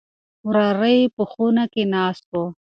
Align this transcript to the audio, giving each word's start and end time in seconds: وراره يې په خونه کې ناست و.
وراره 0.47 0.89
يې 0.97 1.03
په 1.15 1.23
خونه 1.31 1.63
کې 1.73 1.83
ناست 1.93 2.25
و. 2.31 2.35